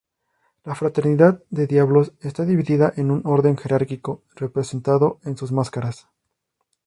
[0.63, 6.07] La fraternidad de diablos está dividida en un orden jerárquico, representado en sus máscaras.